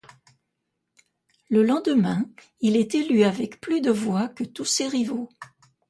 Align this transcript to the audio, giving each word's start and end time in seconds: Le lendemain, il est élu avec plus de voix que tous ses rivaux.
Le 1.51 1.61
lendemain, 1.61 2.25
il 2.59 2.75
est 2.75 2.95
élu 2.95 3.21
avec 3.23 3.61
plus 3.61 3.81
de 3.81 3.91
voix 3.91 4.29
que 4.29 4.43
tous 4.43 4.65
ses 4.65 4.87
rivaux. 4.87 5.29